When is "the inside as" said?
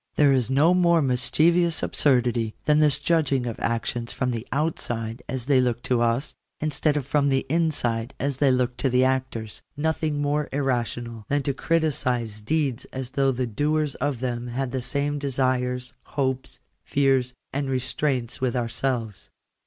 7.29-8.37